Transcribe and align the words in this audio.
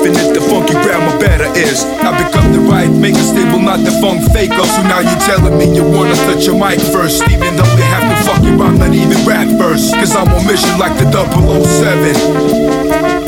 infinite, 0.00 0.32
the 0.34 0.40
funky 0.40 0.72
grammar 0.72 1.16
better 1.18 1.44
is. 1.58 1.84
I 1.84 2.16
pick 2.16 2.34
up 2.36 2.50
the 2.52 2.60
right, 2.60 2.90
make 2.90 3.14
a 3.14 3.22
stable, 3.22 3.60
not 3.60 3.80
the 3.80 3.90
funk 4.00 4.22
fake 4.32 4.52
up. 4.52 4.66
So 4.66 4.82
now 4.82 5.00
you're 5.00 5.20
telling 5.20 5.58
me 5.58 5.74
you 5.76 5.84
wanna 5.84 6.14
touch 6.14 6.46
your 6.46 6.58
mic 6.58 6.80
first, 6.80 7.22
even 7.28 7.56
though 7.56 7.68
you 7.76 7.84
have 7.92 8.08
to 8.08 8.16
fucking 8.24 8.56
rhyme, 8.58 8.78
not 8.78 8.94
even 8.94 9.26
rap 9.26 9.48
first. 9.58 9.92
Cause 9.94 10.16
I'm 10.16 10.28
on 10.28 10.46
mission 10.46 10.78
like 10.78 10.96
the 10.98 11.10
007. 11.10 13.19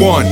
One. 0.00 0.24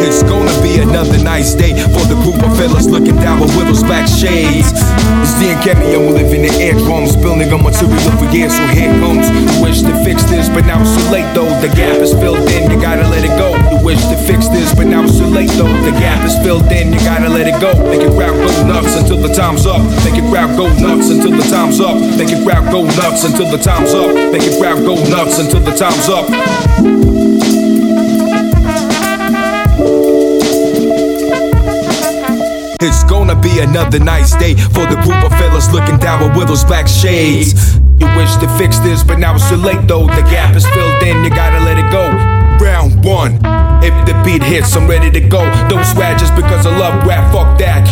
It's 0.00 0.22
gonna 0.22 0.62
be 0.62 0.80
another 0.80 1.22
nice 1.22 1.54
day 1.54 1.76
for 1.92 2.04
the 2.08 2.16
group 2.24 2.42
of 2.42 2.56
fellas 2.56 2.86
looking 2.86 3.16
down 3.16 3.40
with 3.40 3.54
Willow's 3.56 3.82
back 3.82 4.08
shades. 4.08 4.72
It's 4.72 5.36
and 5.40 6.06
we 6.06 6.12
live 6.16 6.32
in 6.32 6.42
the 6.42 6.52
air 6.56 6.72
drums, 6.72 7.16
building 7.16 7.52
on 7.52 7.62
material 7.62 8.12
for 8.16 8.24
years, 8.32 8.56
so 8.56 8.64
here 8.68 8.92
comes. 9.00 9.28
You 9.28 9.62
wish 9.62 9.82
to 9.82 9.92
fix 10.04 10.24
this, 10.24 10.48
but 10.48 10.64
now 10.64 10.80
it's 10.80 10.96
too 10.96 11.10
late 11.12 11.28
though. 11.34 11.48
The 11.60 11.68
gap 11.76 12.00
is 12.00 12.12
filled 12.14 12.48
in, 12.48 12.70
you 12.70 12.80
gotta 12.80 13.06
let 13.08 13.24
it 13.24 13.36
go. 13.36 13.52
You 13.70 13.84
wish 13.84 14.00
to 14.08 14.16
fix 14.16 14.48
this, 14.48 14.74
but 14.74 14.86
now 14.86 14.99
late 15.30 15.50
though. 15.56 15.70
The 15.86 15.92
gap 15.92 16.24
is 16.26 16.36
filled 16.42 16.70
in, 16.72 16.92
you 16.92 16.98
gotta 17.00 17.28
let 17.28 17.46
it 17.46 17.58
go. 17.60 17.72
Make 17.88 18.02
it 18.02 18.12
crowd 18.12 18.34
go 18.34 18.50
nuts 18.66 18.96
until 18.96 19.16
the 19.16 19.32
time's 19.32 19.66
up. 19.66 19.80
Make 20.04 20.18
it 20.18 20.28
crowd 20.30 20.56
go 20.56 20.68
nuts 20.68 21.10
until 21.10 21.30
the 21.30 21.46
time's 21.48 21.80
up. 21.80 21.96
Make 22.18 22.30
it 22.30 22.42
crowd 22.44 22.70
go 22.70 22.84
nuts 22.84 23.24
until 23.24 23.50
the 23.50 23.58
time's 23.58 23.94
up. 23.94 24.14
Make 24.32 24.42
it 24.42 24.60
crowd 24.60 24.84
go 24.84 24.94
nuts 25.08 25.38
until 25.38 25.60
the 25.60 25.74
time's 25.76 26.08
up. 26.08 26.26
It's 32.82 33.04
gonna 33.04 33.36
be 33.36 33.60
another 33.60 33.98
nice 33.98 34.34
day 34.36 34.54
for 34.54 34.86
the 34.86 34.96
group 35.04 35.22
of 35.24 35.32
fellas 35.38 35.72
looking 35.72 35.98
down 35.98 36.22
with 36.22 36.36
Willow's 36.36 36.64
black 36.64 36.88
shades. 36.88 37.78
You 38.00 38.08
wish 38.16 38.34
to 38.36 38.48
fix 38.56 38.78
this, 38.78 39.04
but 39.04 39.18
now 39.18 39.34
it's 39.34 39.48
too 39.50 39.56
late 39.56 39.86
though. 39.86 40.06
The 40.06 40.24
gap 40.32 40.56
is 40.56 40.66
filled 40.66 41.02
in, 41.02 41.19
beat 44.24 44.42
hits, 44.42 44.74
I'm 44.76 44.88
ready 44.88 45.10
to 45.10 45.20
go. 45.20 45.40
Don't 45.68 45.84
swag 45.84 46.18
just 46.18 46.34
because 46.36 46.66
I 46.66 46.76
love 46.78 47.06
rap, 47.06 47.32
fuck 47.32 47.58
that. 47.58 47.89